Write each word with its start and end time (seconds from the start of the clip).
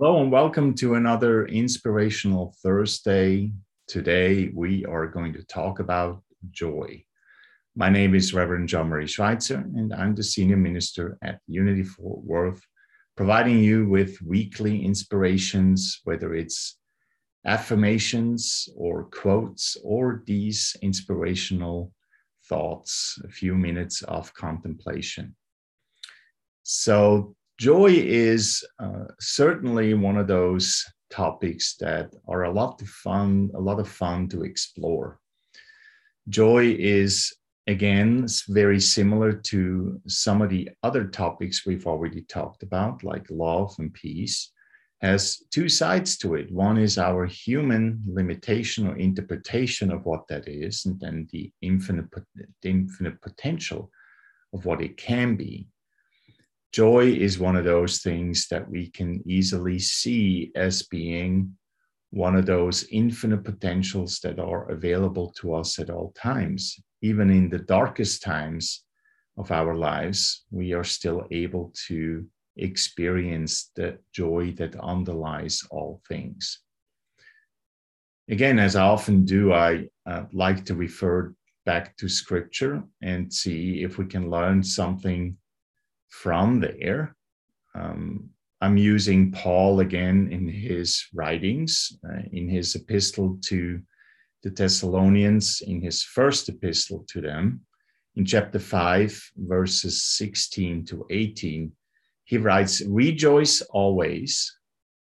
Hello 0.00 0.22
and 0.22 0.30
welcome 0.30 0.74
to 0.74 0.94
another 0.94 1.46
inspirational 1.46 2.54
Thursday. 2.62 3.50
Today 3.88 4.48
we 4.54 4.84
are 4.84 5.08
going 5.08 5.32
to 5.32 5.42
talk 5.42 5.80
about 5.80 6.22
joy. 6.52 7.02
My 7.74 7.88
name 7.88 8.14
is 8.14 8.32
Reverend 8.32 8.68
John 8.68 8.90
Marie 8.90 9.08
Schweitzer, 9.08 9.56
and 9.56 9.92
I'm 9.92 10.14
the 10.14 10.22
senior 10.22 10.56
minister 10.56 11.18
at 11.20 11.40
Unity 11.48 11.82
Fort 11.82 12.22
Worth, 12.22 12.64
providing 13.16 13.58
you 13.58 13.88
with 13.88 14.22
weekly 14.22 14.84
inspirations, 14.84 16.00
whether 16.04 16.32
it's 16.32 16.78
affirmations 17.44 18.68
or 18.76 19.06
quotes 19.06 19.76
or 19.82 20.22
these 20.26 20.76
inspirational 20.80 21.92
thoughts, 22.48 23.20
a 23.24 23.28
few 23.28 23.56
minutes 23.56 24.02
of 24.02 24.32
contemplation. 24.32 25.34
So, 26.62 27.34
joy 27.58 27.90
is 27.90 28.64
uh, 28.78 29.04
certainly 29.18 29.92
one 29.94 30.16
of 30.16 30.28
those 30.28 30.84
topics 31.10 31.76
that 31.76 32.14
are 32.28 32.44
a 32.44 32.52
lot 32.52 32.80
of 32.80 32.88
fun, 32.88 33.50
a 33.54 33.60
lot 33.60 33.80
of 33.80 33.88
fun 33.88 34.28
to 34.28 34.44
explore. 34.44 35.18
Joy 36.28 36.76
is 36.78 37.34
again 37.66 38.26
very 38.48 38.80
similar 38.80 39.32
to 39.32 40.00
some 40.06 40.40
of 40.40 40.50
the 40.50 40.70
other 40.82 41.04
topics 41.04 41.66
we've 41.66 41.86
already 41.86 42.22
talked 42.22 42.62
about, 42.62 43.02
like 43.02 43.26
love 43.30 43.74
and 43.78 43.92
peace, 43.92 44.52
has 45.00 45.42
two 45.50 45.68
sides 45.68 46.16
to 46.18 46.34
it. 46.34 46.52
One 46.52 46.78
is 46.78 46.98
our 46.98 47.26
human 47.26 48.02
limitation 48.06 48.86
or 48.86 48.96
interpretation 48.96 49.90
of 49.90 50.04
what 50.04 50.28
that 50.28 50.46
is, 50.46 50.86
and 50.86 50.98
then 51.00 51.26
the 51.32 51.50
infinite, 51.60 52.06
the 52.34 52.68
infinite 52.70 53.20
potential 53.20 53.90
of 54.52 54.64
what 54.64 54.80
it 54.80 54.96
can 54.96 55.34
be 55.34 55.66
joy 56.72 57.06
is 57.06 57.38
one 57.38 57.56
of 57.56 57.64
those 57.64 58.00
things 58.00 58.48
that 58.48 58.68
we 58.68 58.90
can 58.90 59.22
easily 59.26 59.78
see 59.78 60.52
as 60.54 60.82
being 60.82 61.56
one 62.10 62.36
of 62.36 62.46
those 62.46 62.86
infinite 62.90 63.44
potentials 63.44 64.18
that 64.20 64.38
are 64.38 64.70
available 64.70 65.30
to 65.40 65.54
us 65.54 65.78
at 65.78 65.90
all 65.90 66.12
times. 66.16 66.76
Even 67.02 67.30
in 67.30 67.48
the 67.48 67.58
darkest 67.58 68.22
times 68.22 68.84
of 69.36 69.50
our 69.52 69.74
lives, 69.74 70.44
we 70.50 70.72
are 70.72 70.84
still 70.84 71.26
able 71.30 71.72
to 71.86 72.26
experience 72.56 73.70
the 73.76 73.98
joy 74.12 74.52
that 74.58 74.78
underlies 74.80 75.62
all 75.70 76.00
things. 76.08 76.60
Again, 78.28 78.58
as 78.58 78.76
I 78.76 78.82
often 78.82 79.24
do, 79.24 79.52
I 79.52 79.88
uh, 80.06 80.24
like 80.32 80.64
to 80.66 80.74
refer 80.74 81.34
back 81.64 81.96
to 81.98 82.08
scripture 82.08 82.82
and 83.02 83.32
see 83.32 83.82
if 83.82 83.96
we 83.96 84.06
can 84.06 84.30
learn 84.30 84.62
something 84.62 85.36
from 86.08 86.60
there. 86.60 87.16
Um, 87.74 88.30
I'm 88.60 88.76
using 88.76 89.30
Paul 89.30 89.80
again 89.80 90.28
in 90.32 90.48
his 90.48 91.06
writings, 91.14 91.96
uh, 92.04 92.22
in 92.32 92.48
his 92.48 92.74
epistle 92.74 93.38
to 93.46 93.80
the 94.42 94.50
Thessalonians, 94.50 95.62
in 95.64 95.80
his 95.80 96.02
first 96.02 96.48
epistle 96.48 97.04
to 97.10 97.20
them, 97.20 97.60
in 98.16 98.24
chapter 98.24 98.58
5, 98.58 99.30
verses 99.36 100.02
16 100.02 100.84
to 100.86 101.06
18. 101.10 101.72
He 102.24 102.36
writes, 102.36 102.82
Rejoice 102.84 103.60
always, 103.70 104.58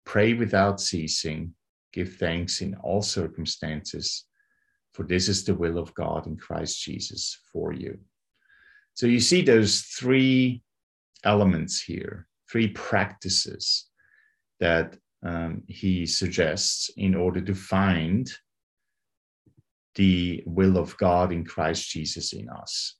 pray 0.05 0.33
without 0.33 0.79
ceasing, 0.79 1.55
give 1.91 2.17
thanks 2.17 2.61
in 2.61 2.75
all 2.75 3.01
circumstances, 3.01 4.25
for 4.93 5.03
this 5.03 5.27
is 5.27 5.43
the 5.43 5.55
will 5.55 5.79
of 5.79 5.93
God 5.95 6.27
in 6.27 6.37
Christ 6.37 6.81
Jesus 6.83 7.39
for 7.51 7.73
you. 7.73 7.97
So 8.93 9.07
you 9.07 9.19
see 9.19 9.41
those 9.41 9.81
three 9.81 10.61
elements 11.23 11.81
here, 11.81 12.27
three 12.51 12.69
practices 12.69 13.89
that 14.59 14.97
um, 15.25 15.63
he 15.67 16.05
suggests 16.05 16.89
in 16.97 17.15
order 17.15 17.41
to 17.41 17.53
find 17.53 18.29
the 19.95 20.43
will 20.45 20.77
of 20.77 20.95
God 20.97 21.31
in 21.31 21.43
Christ 21.43 21.89
Jesus 21.89 22.33
in 22.33 22.49
us. 22.49 22.95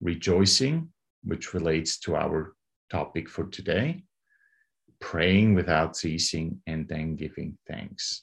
Rejoicing, 0.00 0.88
which 1.24 1.54
relates 1.54 1.98
to 2.00 2.16
our 2.16 2.54
topic 2.90 3.28
for 3.28 3.44
today, 3.44 4.02
praying 5.00 5.54
without 5.54 5.96
ceasing, 5.96 6.60
and 6.66 6.88
then 6.88 7.16
giving 7.16 7.58
thanks. 7.68 8.22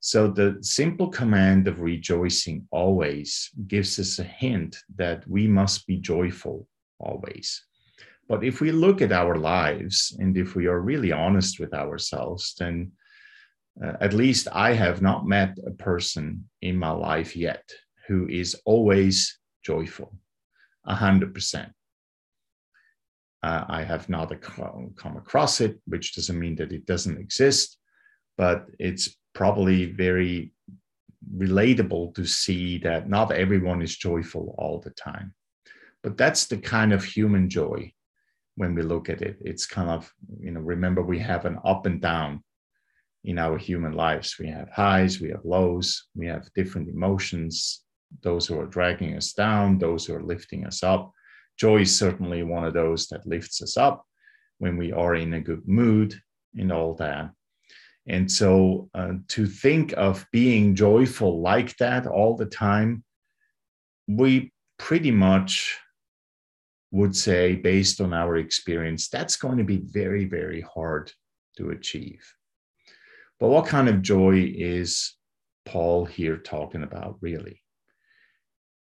So, 0.00 0.28
the 0.28 0.58
simple 0.60 1.08
command 1.08 1.66
of 1.66 1.80
rejoicing 1.80 2.68
always 2.70 3.50
gives 3.66 3.98
us 3.98 4.18
a 4.18 4.24
hint 4.24 4.76
that 4.96 5.26
we 5.26 5.48
must 5.48 5.86
be 5.86 5.96
joyful 5.96 6.68
always. 7.00 7.64
But 8.28 8.42
if 8.42 8.60
we 8.60 8.72
look 8.72 9.02
at 9.02 9.12
our 9.12 9.36
lives 9.36 10.16
and 10.18 10.36
if 10.36 10.56
we 10.56 10.66
are 10.66 10.80
really 10.80 11.12
honest 11.12 11.60
with 11.60 11.72
ourselves, 11.72 12.54
then 12.58 12.92
uh, 13.82 13.92
at 14.00 14.14
least 14.14 14.48
I 14.52 14.72
have 14.72 15.00
not 15.00 15.26
met 15.26 15.58
a 15.64 15.70
person 15.70 16.48
in 16.62 16.76
my 16.76 16.90
life 16.90 17.36
yet 17.36 17.68
who 18.08 18.26
is 18.28 18.56
always 18.64 19.38
joyful, 19.62 20.12
100%. 20.88 21.70
Uh, 23.42 23.64
I 23.68 23.84
have 23.84 24.08
not 24.08 24.32
come 24.40 25.16
across 25.16 25.60
it, 25.60 25.78
which 25.86 26.14
doesn't 26.14 26.38
mean 26.38 26.56
that 26.56 26.72
it 26.72 26.86
doesn't 26.86 27.18
exist, 27.18 27.78
but 28.36 28.66
it's 28.78 29.16
probably 29.34 29.92
very 29.92 30.52
relatable 31.36 32.14
to 32.14 32.24
see 32.24 32.78
that 32.78 33.08
not 33.08 33.30
everyone 33.30 33.82
is 33.82 33.96
joyful 33.96 34.54
all 34.58 34.80
the 34.80 34.90
time. 34.90 35.34
But 36.02 36.16
that's 36.16 36.46
the 36.46 36.58
kind 36.58 36.92
of 36.92 37.04
human 37.04 37.48
joy 37.50 37.92
when 38.56 38.74
we 38.74 38.82
look 38.82 39.08
at 39.08 39.22
it. 39.22 39.36
It's 39.40 39.66
kind 39.66 39.90
of, 39.90 40.12
you 40.40 40.50
know, 40.50 40.60
remember 40.60 41.02
we 41.02 41.18
have 41.20 41.44
an 41.44 41.58
up 41.64 41.86
and 41.86 42.00
down 42.00 42.42
in 43.24 43.38
our 43.38 43.58
human 43.58 43.92
lives. 43.92 44.36
We 44.38 44.48
have 44.48 44.70
highs, 44.70 45.20
we 45.20 45.30
have 45.30 45.44
lows, 45.44 46.06
we 46.14 46.26
have 46.26 46.52
different 46.54 46.88
emotions, 46.88 47.82
those 48.22 48.46
who 48.46 48.58
are 48.58 48.66
dragging 48.66 49.16
us 49.16 49.32
down, 49.32 49.78
those 49.78 50.06
who 50.06 50.14
are 50.14 50.22
lifting 50.22 50.64
us 50.66 50.82
up. 50.82 51.12
Joy 51.58 51.82
is 51.82 51.98
certainly 51.98 52.42
one 52.42 52.64
of 52.64 52.74
those 52.74 53.06
that 53.08 53.26
lifts 53.26 53.62
us 53.62 53.76
up 53.76 54.04
when 54.58 54.76
we 54.76 54.92
are 54.92 55.14
in 55.14 55.34
a 55.34 55.40
good 55.40 55.66
mood 55.66 56.14
and 56.54 56.72
all 56.72 56.94
that. 56.94 57.30
And 58.08 58.30
so 58.30 58.88
uh, 58.94 59.14
to 59.28 59.46
think 59.46 59.92
of 59.96 60.24
being 60.32 60.74
joyful 60.74 61.40
like 61.40 61.76
that 61.78 62.06
all 62.06 62.36
the 62.36 62.46
time, 62.46 63.04
we 64.06 64.52
pretty 64.78 65.10
much 65.10 65.78
would 66.96 67.14
say, 67.14 67.54
based 67.54 68.00
on 68.00 68.14
our 68.14 68.38
experience, 68.38 69.08
that's 69.08 69.36
going 69.36 69.58
to 69.58 69.64
be 69.64 69.82
very, 69.84 70.24
very 70.24 70.62
hard 70.62 71.12
to 71.58 71.70
achieve. 71.70 72.24
But 73.38 73.48
what 73.48 73.66
kind 73.66 73.88
of 73.88 74.00
joy 74.00 74.50
is 74.56 75.14
Paul 75.66 76.06
here 76.06 76.38
talking 76.38 76.82
about, 76.82 77.18
really? 77.20 77.62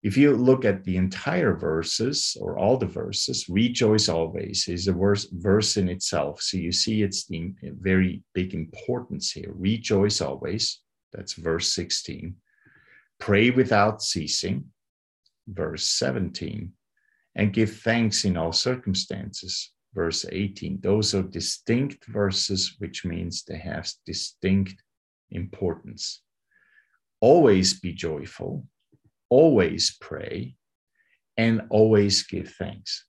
If 0.01 0.15
you 0.15 0.33
look 0.33 0.63
at 0.63 0.85
the 0.85 0.95
entire 0.95 1.53
verses 1.53 2.37
or 2.39 2.57
all 2.57 2.77
the 2.77 2.85
verses, 2.85 3.49
rejoice 3.49 4.07
always 4.07 4.69
is 4.69 4.87
a 4.87 4.93
verse, 4.93 5.27
verse 5.33 5.75
in 5.75 5.89
itself. 5.89 6.41
So 6.41 6.55
you 6.55 6.71
see 6.71 7.03
it's 7.03 7.25
the 7.25 7.53
very 7.63 8.23
big 8.33 8.53
importance 8.53 9.33
here. 9.33 9.51
Rejoice 9.53 10.21
always, 10.21 10.79
that's 11.11 11.33
verse 11.33 11.73
16. 11.73 12.33
Pray 13.19 13.49
without 13.49 14.01
ceasing, 14.01 14.71
verse 15.49 15.83
17 15.83 16.71
and 17.39 17.53
give 17.53 17.73
thanks 17.73 18.25
in 18.25 18.35
all 18.35 18.51
circumstances. 18.51 19.71
Verse 19.95 20.25
18. 20.29 20.81
Those 20.81 21.15
are 21.15 21.23
distinct 21.23 22.05
verses, 22.07 22.75
which 22.79 23.05
means 23.05 23.43
they 23.43 23.57
have 23.57 23.89
distinct 24.05 24.83
importance. 25.31 26.21
Always 27.21 27.79
be 27.79 27.93
joyful, 27.93 28.65
always 29.29 29.95
pray, 30.01 30.57
and 31.37 31.61
always 31.69 32.23
give 32.23 32.49
thanks. 32.59 33.05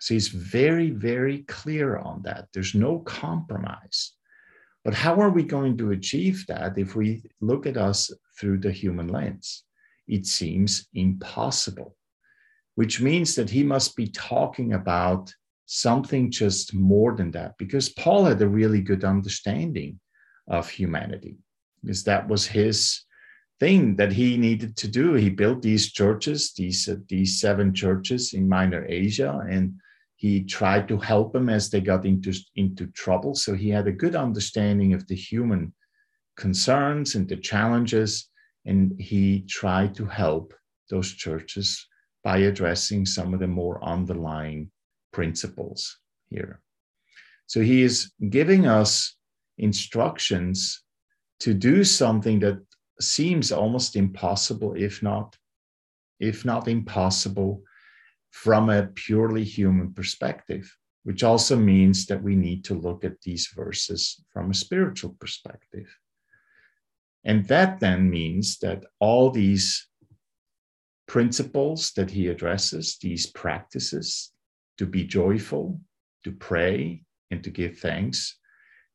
So 0.00 0.14
he's 0.14 0.28
very, 0.28 0.88
very 0.88 1.40
clear 1.42 1.98
on 1.98 2.22
that. 2.22 2.48
There's 2.54 2.74
no 2.74 3.00
compromise. 3.00 4.12
But 4.82 4.94
how 4.94 5.20
are 5.20 5.30
we 5.30 5.42
going 5.42 5.76
to 5.76 5.90
achieve 5.90 6.46
that 6.48 6.78
if 6.78 6.96
we 6.96 7.22
look 7.42 7.66
at 7.66 7.76
us 7.76 8.10
through 8.40 8.60
the 8.60 8.72
human 8.72 9.08
lens? 9.08 9.64
It 10.06 10.24
seems 10.24 10.88
impossible 10.94 11.97
which 12.78 13.00
means 13.00 13.34
that 13.34 13.50
he 13.50 13.64
must 13.64 13.96
be 13.96 14.06
talking 14.06 14.72
about 14.72 15.34
something 15.66 16.30
just 16.30 16.72
more 16.72 17.16
than 17.16 17.32
that, 17.32 17.58
because 17.58 17.88
Paul 17.88 18.26
had 18.26 18.40
a 18.40 18.46
really 18.46 18.80
good 18.80 19.02
understanding 19.02 19.98
of 20.46 20.70
humanity, 20.70 21.38
because 21.82 22.04
that 22.04 22.28
was 22.28 22.46
his 22.46 23.02
thing 23.58 23.96
that 23.96 24.12
he 24.12 24.36
needed 24.36 24.76
to 24.76 24.86
do. 24.86 25.14
He 25.14 25.28
built 25.28 25.60
these 25.60 25.90
churches, 25.90 26.52
these, 26.52 26.88
uh, 26.88 26.98
these 27.08 27.40
seven 27.40 27.74
churches 27.74 28.32
in 28.32 28.48
Minor 28.48 28.86
Asia, 28.88 29.44
and 29.50 29.74
he 30.14 30.44
tried 30.44 30.86
to 30.86 30.98
help 30.98 31.32
them 31.32 31.48
as 31.48 31.70
they 31.70 31.80
got 31.80 32.06
into, 32.06 32.32
into 32.54 32.86
trouble. 32.92 33.34
So 33.34 33.54
he 33.54 33.70
had 33.70 33.88
a 33.88 34.00
good 34.04 34.14
understanding 34.14 34.94
of 34.94 35.04
the 35.08 35.16
human 35.16 35.74
concerns 36.36 37.16
and 37.16 37.28
the 37.28 37.38
challenges, 37.38 38.28
and 38.66 38.94
he 39.00 39.40
tried 39.48 39.96
to 39.96 40.06
help 40.06 40.54
those 40.90 41.10
churches 41.12 41.84
by 42.28 42.36
addressing 42.40 43.06
some 43.06 43.32
of 43.32 43.40
the 43.40 43.46
more 43.46 43.82
underlying 43.82 44.70
principles 45.14 45.98
here. 46.28 46.60
So 47.46 47.62
he 47.62 47.80
is 47.82 48.12
giving 48.28 48.66
us 48.66 49.16
instructions 49.56 50.82
to 51.40 51.54
do 51.54 51.84
something 51.84 52.38
that 52.40 52.58
seems 53.00 53.50
almost 53.50 53.96
impossible, 53.96 54.74
if 54.76 55.02
not, 55.02 55.38
if 56.20 56.44
not 56.44 56.68
impossible, 56.68 57.62
from 58.30 58.68
a 58.68 58.88
purely 58.94 59.44
human 59.44 59.94
perspective, 59.94 60.70
which 61.04 61.24
also 61.24 61.56
means 61.56 62.04
that 62.08 62.22
we 62.22 62.36
need 62.36 62.62
to 62.64 62.74
look 62.74 63.04
at 63.04 63.22
these 63.22 63.46
verses 63.56 64.22
from 64.34 64.50
a 64.50 64.60
spiritual 64.64 65.16
perspective. 65.18 65.88
And 67.24 67.48
that 67.48 67.80
then 67.80 68.10
means 68.10 68.58
that 68.58 68.84
all 69.00 69.30
these 69.30 69.87
principles 71.08 71.92
that 71.96 72.10
he 72.10 72.28
addresses, 72.28 72.98
these 73.00 73.26
practices 73.26 74.30
to 74.76 74.86
be 74.86 75.04
joyful, 75.04 75.80
to 76.22 76.30
pray, 76.30 77.02
and 77.30 77.42
to 77.42 77.50
give 77.50 77.78
thanks, 77.78 78.38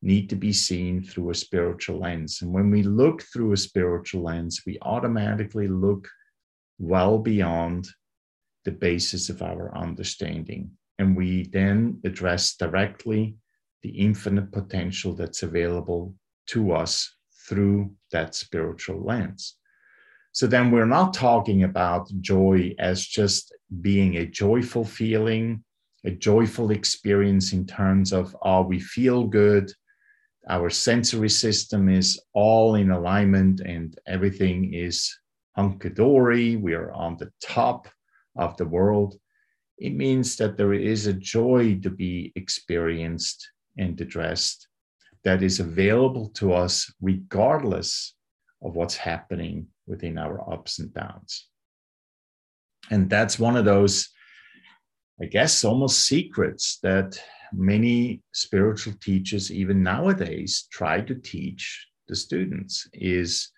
need 0.02 0.30
to 0.30 0.36
be 0.36 0.54
seen 0.54 1.02
through 1.02 1.32
a 1.32 1.36
spiritual 1.36 2.00
lens. 2.00 2.42
And 2.42 2.54
when 2.54 2.70
we 2.70 2.84
look 2.84 3.24
through 3.24 3.54
a 3.54 3.58
spiritual 3.58 4.24
lens, 4.24 4.62
we 4.66 4.78
automatically 4.82 5.68
look 5.68 6.08
well 6.78 7.18
beyond 7.18 7.88
the 8.66 8.72
basis 8.72 9.30
of 9.30 9.42
our 9.42 9.76
understanding. 9.76 10.72
And 11.00 11.18
we 11.18 11.48
then 11.52 12.00
address 12.04 12.56
directly 12.56 13.36
the 13.82 13.90
infinite 13.90 14.52
potential 14.52 15.14
that's 15.14 15.44
available 15.44 16.14
to 16.48 16.74
us 16.74 17.16
through 17.48 17.92
that 18.12 18.36
spiritual 18.36 19.04
lens. 19.04 19.56
So 20.34 20.48
then 20.48 20.72
we're 20.72 20.86
not 20.86 21.14
talking 21.14 21.64
about 21.64 22.10
joy 22.20 22.74
as 22.80 23.06
just 23.06 23.54
being 23.82 24.18
a 24.18 24.26
joyful 24.26 24.84
feeling, 24.84 25.64
a 26.06 26.10
joyful 26.10 26.72
experience 26.72 27.54
in 27.54 27.68
terms 27.68 28.12
of, 28.12 28.36
oh, 28.42 28.64
we 28.64 28.80
feel 28.80 29.28
good, 29.28 29.72
our 30.50 30.72
sensory 30.72 31.30
system 31.30 31.88
is 31.88 32.20
all 32.34 32.74
in 32.74 32.90
alignment 32.90 33.60
and 33.60 33.96
everything 34.08 34.74
is 34.74 35.16
hunky 35.56 35.90
dory, 35.90 36.56
we 36.56 36.74
are 36.74 36.92
on 36.92 37.16
the 37.18 37.32
top 37.40 37.88
of 38.36 38.58
the 38.58 38.66
world. 38.66 39.16
It 39.78 39.94
means 39.94 40.36
that 40.38 40.58
there 40.58 40.74
is 40.74 41.06
a 41.06 41.14
joy 41.14 41.80
to 41.84 41.92
be 41.92 42.34
experienced 42.36 43.52
and 43.78 44.02
addressed 44.02 44.68
that 45.24 45.44
is 45.44 45.60
available 45.60 46.30
to 46.30 46.54
us 46.54 46.92
regardless 47.02 48.16
of 48.64 48.76
what's 48.76 48.98
happening 48.98 49.68
within 49.88 50.18
our 50.18 50.52
ups 50.52 50.80
and 50.80 50.94
downs. 50.94 51.48
And 52.92 53.10
that's 53.10 53.40
one 53.40 53.56
of 53.56 53.66
those, 53.66 54.10
I 55.22 55.26
guess, 55.26 55.64
almost 55.64 56.06
secrets 56.06 56.80
that 56.84 57.22
many 57.54 58.22
spiritual 58.34 58.94
teachers, 59.02 59.52
even 59.52 59.84
nowadays, 59.84 60.68
try 60.72 61.02
to 61.02 61.16
teach 61.16 61.88
the 62.08 62.16
students 62.16 62.88
is 62.94 63.50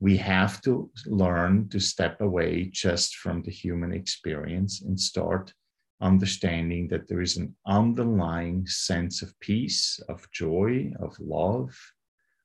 we 0.00 0.16
have 0.16 0.60
to 0.62 0.90
learn 1.06 1.68
to 1.68 1.78
step 1.78 2.20
away 2.20 2.68
just 2.72 3.16
from 3.16 3.42
the 3.42 3.52
human 3.52 3.92
experience 3.92 4.82
and 4.82 4.98
start 4.98 5.52
understanding 6.00 6.88
that 6.88 7.06
there 7.06 7.20
is 7.20 7.36
an 7.36 7.54
underlying 7.66 8.66
sense 8.66 9.22
of 9.22 9.38
peace, 9.38 10.00
of 10.08 10.28
joy, 10.32 10.90
of 10.98 11.16
love, 11.20 11.78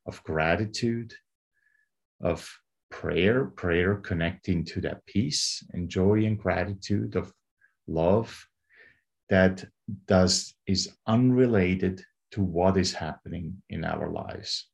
of 0.06 0.22
gratitude, 0.24 1.12
of 2.22 2.48
prayer, 2.90 3.46
prayer 3.46 3.96
connecting 3.96 4.64
to 4.66 4.82
that 4.82 5.06
peace 5.06 5.64
and 5.74 5.90
joy 5.90 6.26
and 6.26 6.38
gratitude 6.38 7.16
of 7.16 7.32
love 7.88 8.48
that 9.30 9.66
does 10.06 10.54
is 10.66 10.96
unrelated 11.06 12.04
to 12.32 12.42
what 12.42 12.78
is 12.78 12.94
happening 12.94 13.62
in 13.70 13.84
our 13.84 14.10
lives. 14.10 14.70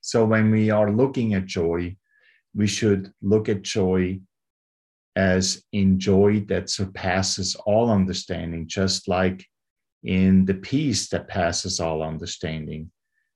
So 0.00 0.24
when 0.24 0.50
we 0.50 0.70
are 0.70 0.90
looking 0.90 1.34
at 1.34 1.46
joy, 1.46 1.96
we 2.54 2.66
should 2.66 3.12
look 3.22 3.48
at 3.48 3.62
joy 3.62 4.20
as 5.16 5.62
in 5.72 5.98
joy 5.98 6.40
that 6.48 6.70
surpasses 6.70 7.54
all 7.66 7.90
understanding, 7.90 8.66
just 8.68 9.08
like 9.08 9.44
in 10.04 10.44
the 10.46 10.54
peace 10.54 11.08
that 11.10 11.28
passes 11.28 11.80
all 11.80 12.02
understanding 12.02 12.90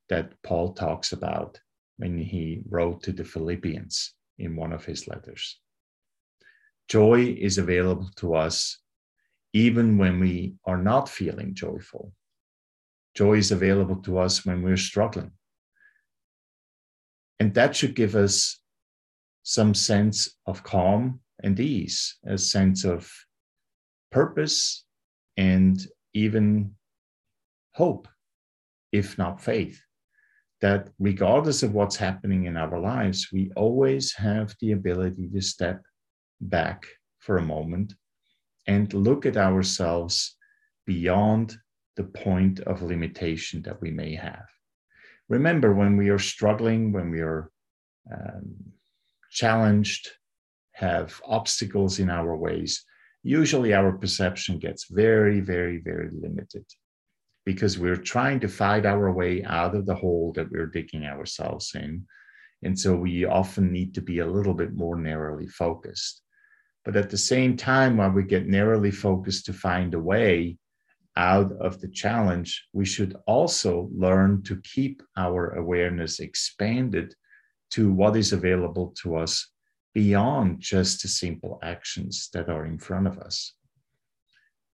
that 0.08 0.32
Paul 0.42 0.72
talks 0.72 1.12
about 1.12 1.58
when 1.96 2.18
he 2.18 2.62
wrote 2.68 3.02
to 3.02 3.12
the 3.12 3.24
Philippians 3.24 4.14
in 4.38 4.56
one 4.56 4.72
of 4.72 4.84
his 4.84 5.06
letters. 5.06 5.60
Joy 6.88 7.36
is 7.38 7.58
available 7.58 8.10
to 8.16 8.34
us 8.34 8.78
even 9.52 9.96
when 9.96 10.18
we 10.18 10.54
are 10.66 10.82
not 10.82 11.08
feeling 11.08 11.54
joyful. 11.54 12.12
Joy 13.14 13.34
is 13.34 13.52
available 13.52 13.96
to 14.02 14.18
us 14.18 14.44
when 14.44 14.62
we're 14.62 14.76
struggling. 14.76 15.30
And 17.38 17.54
that 17.54 17.76
should 17.76 17.94
give 17.94 18.16
us 18.16 18.60
some 19.44 19.74
sense 19.74 20.36
of 20.46 20.64
calm 20.64 21.20
and 21.42 21.58
ease, 21.60 22.16
a 22.26 22.38
sense 22.38 22.84
of 22.84 23.10
purpose 24.10 24.84
and 25.36 25.84
even 26.12 26.74
hope, 27.72 28.08
if 28.92 29.18
not 29.18 29.40
faith 29.40 29.80
that 30.64 30.88
regardless 30.98 31.62
of 31.62 31.74
what's 31.74 31.94
happening 31.94 32.46
in 32.46 32.56
our 32.56 32.80
lives, 32.80 33.28
we 33.30 33.50
always 33.54 34.14
have 34.14 34.56
the 34.60 34.72
ability 34.72 35.28
to 35.28 35.42
step 35.42 35.82
back 36.40 36.86
for 37.18 37.36
a 37.36 37.50
moment 37.54 37.92
and 38.66 38.94
look 38.94 39.26
at 39.26 39.36
ourselves 39.36 40.38
beyond 40.86 41.54
the 41.96 42.04
point 42.04 42.60
of 42.60 42.80
limitation 42.80 43.60
that 43.60 43.78
we 43.82 43.90
may 43.90 44.14
have. 44.14 44.46
Remember, 45.28 45.74
when 45.74 45.98
we 45.98 46.08
are 46.08 46.30
struggling, 46.32 46.92
when 46.92 47.10
we 47.10 47.20
are 47.20 47.50
um, 48.10 48.54
challenged, 49.30 50.08
have 50.72 51.20
obstacles 51.26 51.98
in 51.98 52.08
our 52.08 52.34
ways, 52.34 52.82
usually 53.22 53.74
our 53.74 53.92
perception 53.92 54.58
gets 54.58 54.86
very, 54.88 55.40
very, 55.40 55.76
very 55.84 56.08
limited 56.10 56.64
because 57.44 57.78
we're 57.78 57.96
trying 57.96 58.40
to 58.40 58.48
fight 58.48 58.86
our 58.86 59.12
way 59.12 59.44
out 59.44 59.74
of 59.74 59.86
the 59.86 59.94
hole 59.94 60.32
that 60.34 60.50
we're 60.50 60.66
digging 60.66 61.04
ourselves 61.04 61.72
in. 61.74 62.04
And 62.62 62.78
so 62.78 62.94
we 62.94 63.24
often 63.24 63.70
need 63.70 63.94
to 63.94 64.00
be 64.00 64.20
a 64.20 64.26
little 64.26 64.54
bit 64.54 64.74
more 64.74 64.96
narrowly 64.96 65.46
focused. 65.46 66.22
But 66.84 66.96
at 66.96 67.10
the 67.10 67.18
same 67.18 67.56
time, 67.56 67.96
while 67.96 68.10
we 68.10 68.24
get 68.24 68.46
narrowly 68.46 68.90
focused 68.90 69.46
to 69.46 69.52
find 69.52 69.94
a 69.94 69.98
way 69.98 70.58
out 71.16 71.52
of 71.60 71.80
the 71.80 71.88
challenge, 71.88 72.66
we 72.72 72.84
should 72.84 73.16
also 73.26 73.88
learn 73.94 74.42
to 74.44 74.60
keep 74.62 75.02
our 75.16 75.54
awareness 75.54 76.20
expanded 76.20 77.14
to 77.70 77.92
what 77.92 78.16
is 78.16 78.32
available 78.32 78.94
to 79.02 79.16
us 79.16 79.50
beyond 79.94 80.60
just 80.60 81.02
the 81.02 81.08
simple 81.08 81.58
actions 81.62 82.28
that 82.32 82.48
are 82.48 82.66
in 82.66 82.78
front 82.78 83.06
of 83.06 83.18
us 83.18 83.54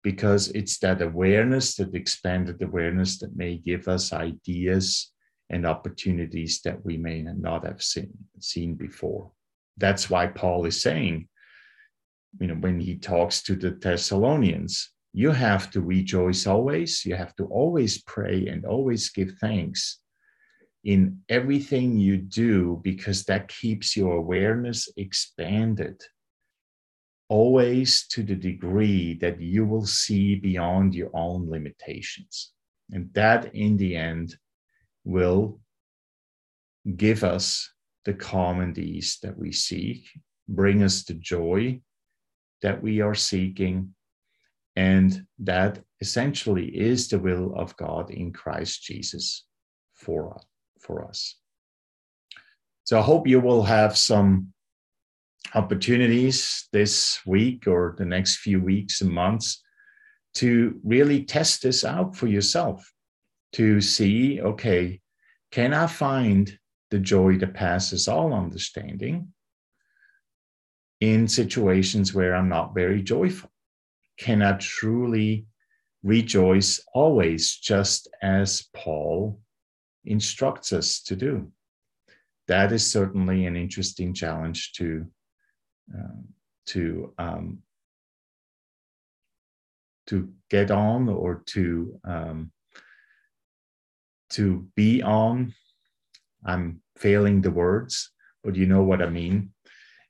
because 0.03 0.49
it's 0.49 0.79
that 0.79 1.03
awareness, 1.03 1.77
that 1.77 1.95
expanded 1.95 2.63
awareness 2.63 3.19
that 3.19 3.37
may 3.37 3.57
give 3.57 3.89
us 3.89 4.13
ideas 4.13 5.13
and 5.51 5.67
opportunities 5.67 6.61
that 6.63 6.85
we 6.85 6.97
may 6.97 7.23
not 7.23 7.65
have 7.67 7.83
seen, 7.83 8.11
seen 8.39 8.75
before. 8.75 9.31
That's 9.77 10.09
why 10.09 10.29
Paul 10.29 10.65
is 10.67 10.81
saying, 10.81 11.29
you 12.41 12.47
know, 12.47 12.55
when 12.55 12.81
he 12.81 12.97
talks 12.97 13.43
to 13.43 13.57
the 13.57 13.73
Thessalonians, 13.73 14.93
you 15.13 15.33
have 15.33 15.71
to 15.73 15.81
rejoice 15.81 16.47
always, 16.47 17.05
you 17.05 17.17
have 17.17 17.35
to 17.37 17.45
always 17.47 18.03
pray 18.03 18.47
and 18.47 18.65
always 18.65 19.11
give 19.11 19.33
thanks 19.41 19.99
in 20.85 21.19
everything 21.29 21.99
you 21.99 22.17
do 22.17 22.81
because 22.83 23.25
that 23.25 23.49
keeps 23.49 23.97
your 23.97 24.17
awareness 24.17 24.89
expanded 24.97 26.01
always 27.31 28.09
to 28.09 28.25
the 28.25 28.35
degree 28.35 29.15
that 29.15 29.41
you 29.41 29.65
will 29.65 29.87
see 29.87 30.35
beyond 30.35 30.95
your 30.95 31.11
own 31.15 31.49
limitations. 31.49 32.53
And 32.91 33.09
that, 33.15 33.55
in 33.55 33.77
the 33.77 33.95
end, 33.95 34.37
will 35.05 35.61
give 36.97 37.23
us 37.23 37.73
the 38.05 38.15
calm 38.15 38.61
and 38.61 38.77
ease 38.77 39.19
that 39.23 39.39
we 39.39 39.53
seek, 39.53 40.09
bring 40.49 40.83
us 40.83 41.05
the 41.05 41.15
joy 41.15 41.81
that 42.63 42.83
we 42.83 43.01
are 43.01 43.15
seeking. 43.15 43.95
And 44.75 45.25
that 45.39 45.79
essentially 46.01 46.67
is 46.67 47.09
the 47.09 47.21
will 47.21 47.55
of 47.55 47.77
God 47.77 48.11
in 48.11 48.33
Christ 48.33 48.83
Jesus 48.83 49.47
for, 49.95 50.41
for 50.81 51.05
us. 51.05 51.37
So 52.85 52.99
I 52.99 53.03
hope 53.03 53.29
you 53.29 53.39
will 53.39 53.63
have 53.63 53.97
some 53.97 54.53
opportunities 55.55 56.69
this 56.73 57.21
week 57.27 57.67
or 57.67 57.95
the 57.99 58.05
next 58.05 58.37
few 58.37 58.61
weeks 58.61 59.01
and 59.01 59.11
months 59.11 59.63
to 60.35 60.79
really 60.85 61.25
test 61.25 61.63
this 61.63 61.85
out 61.85 62.15
for 62.15 62.27
yourself 62.27 62.93
to 63.53 63.81
see 63.81 64.41
okay, 64.41 65.01
can 65.51 65.75
I 65.75 65.87
find 65.87 66.57
the 66.91 66.99
joy 66.99 67.37
that 67.39 67.55
passes 67.55 68.07
all 68.07 68.33
understanding 68.33 69.33
in 71.01 71.27
situations 71.27 72.15
where 72.15 72.35
I'm 72.35 72.49
not 72.49 72.75
very 72.75 73.03
joyful? 73.03 73.51
Can 74.19 74.43
I 74.43 74.53
truly 74.53 75.47
rejoice 76.03 76.81
always, 76.95 77.57
just 77.57 78.09
as 78.23 78.69
Paul 78.75 79.41
instructs 80.05 80.73
us 80.73 81.03
to 81.03 81.17
do. 81.17 81.51
That 82.49 82.73
is 82.73 82.91
certainly 82.91 83.47
an 83.47 83.57
interesting 83.57 84.15
challenge 84.15 84.73
to 84.75 85.07
uh, 85.97 86.21
to 86.67 87.13
um, 87.19 87.59
to 90.07 90.33
get 90.51 90.71
on 90.71 91.09
or 91.09 91.43
to 91.47 92.01
um, 92.05 92.53
to 94.31 94.67
be 94.77 95.03
on. 95.03 95.55
I'm 96.45 96.81
failing 96.97 97.41
the 97.43 97.51
words, 97.51 98.11
but 98.43 98.57
you 98.57 98.67
know 98.67 98.83
what 98.83 99.03
I 99.03 99.09
mean. 99.09 99.53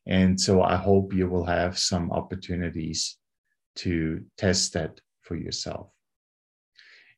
And 0.07 0.41
so 0.41 0.63
I 0.63 0.77
hope 0.77 1.13
you 1.13 1.29
will 1.29 1.45
have 1.45 1.79
some 1.79 2.11
opportunities 2.13 3.19
to 3.77 4.25
test 4.37 4.73
that 4.75 5.01
for 5.23 5.37
yourself. 5.37 5.91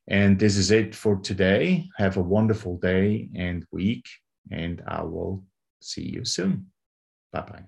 And 0.09 0.39
this 0.39 0.57
is 0.57 0.71
it 0.71 0.95
for 0.95 1.17
today. 1.17 1.89
Have 1.97 2.17
a 2.17 2.23
wonderful 2.23 2.79
day 2.79 3.29
and 3.37 3.65
week, 3.71 4.07
and 4.51 4.83
I 4.87 5.03
will 5.03 5.45
see 5.81 6.03
you 6.03 6.25
soon. 6.25 6.67
Bye 7.33 7.43
bye. 7.43 7.65